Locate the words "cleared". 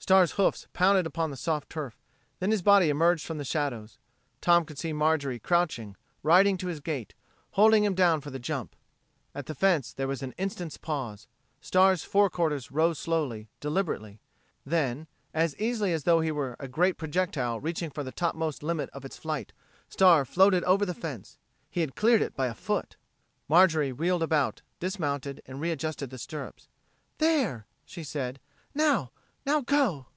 21.96-22.22